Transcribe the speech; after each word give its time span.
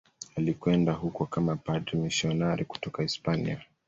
Alikwenda 0.35 0.91
huko 0.93 1.25
kama 1.25 1.55
padri 1.55 1.97
mmisionari 1.97 2.65
kutoka 2.65 3.03
Hispania. 3.03 3.59